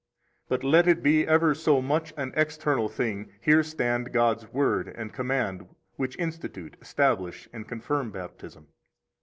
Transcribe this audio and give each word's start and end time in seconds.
But 0.49 0.63
let 0.63 0.87
it 0.87 1.03
be 1.03 1.27
ever 1.27 1.53
so 1.53 1.79
much 1.79 2.11
an 2.17 2.33
external 2.35 2.89
thing, 2.89 3.33
here 3.39 3.61
stand 3.61 4.11
God's 4.11 4.51
Word 4.51 4.87
and 4.87 5.13
command 5.13 5.67
which 5.95 6.17
institute, 6.17 6.75
establish, 6.81 7.47
and 7.53 7.67
confirm 7.67 8.09
Baptism. 8.09 8.69